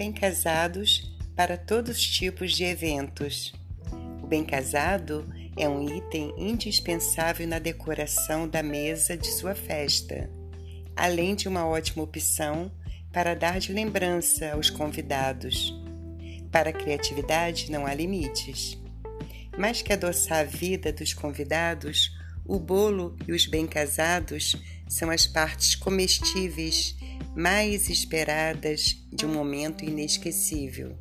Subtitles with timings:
[0.00, 3.52] bem casados para todos os tipos de eventos.
[4.22, 10.30] O bem casado é um item indispensável na decoração da mesa de sua festa,
[10.96, 12.72] além de uma ótima opção
[13.12, 15.78] para dar de lembrança aos convidados.
[16.50, 18.78] Para a criatividade não há limites.
[19.58, 22.10] Mais que adoçar a vida dos convidados,
[22.46, 24.56] o bolo e os bem-casados
[24.88, 26.96] são as partes comestíveis
[27.34, 30.96] mais esperadas de um momento inesquecível.